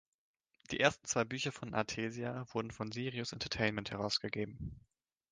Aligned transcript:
Die 0.71 0.79
ersten 0.79 1.05
zwei 1.05 1.25
Bücher 1.25 1.51
von 1.51 1.75
„Artesia“ 1.75 2.47
wurden 2.53 2.71
von 2.71 2.91
Sirius 2.91 3.33
Entertainment 3.33 3.91
herausgegeben. 3.91 4.79